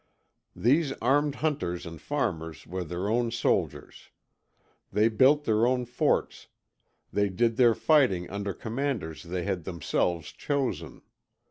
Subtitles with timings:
[0.55, 4.09] These armed hunters and farmers were their own soldiers.
[4.91, 6.47] They built their own forts,
[7.13, 11.03] they did their fighting under commanders they had themselves chosen.